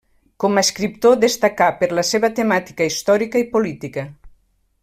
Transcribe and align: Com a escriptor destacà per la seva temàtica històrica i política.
Com 0.43 0.55
a 0.55 0.61
escriptor 0.67 1.19
destacà 1.25 1.67
per 1.83 1.91
la 1.99 2.07
seva 2.13 2.33
temàtica 2.41 2.91
històrica 2.93 3.45
i 3.45 3.49
política. 3.55 4.09